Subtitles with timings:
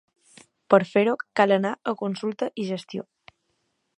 [0.73, 3.09] Per fer-ho cal anar a "consulta i gestió".